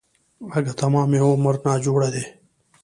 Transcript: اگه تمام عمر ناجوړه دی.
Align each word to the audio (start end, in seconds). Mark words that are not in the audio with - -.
اگه 0.57 0.71
تمام 0.81 1.11
عمر 1.29 1.55
ناجوړه 1.65 2.09
دی. 2.13 2.23